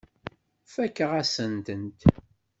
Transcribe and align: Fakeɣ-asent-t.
Fakeɣ-asent-t. 0.73 1.99